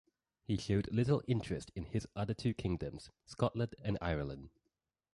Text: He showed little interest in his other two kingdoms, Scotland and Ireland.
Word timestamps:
He 0.41 0.57
showed 0.57 0.91
little 0.91 1.21
interest 1.27 1.71
in 1.75 1.83
his 1.85 2.07
other 2.15 2.33
two 2.33 2.55
kingdoms, 2.55 3.11
Scotland 3.27 3.75
and 3.83 3.99
Ireland. 4.01 4.49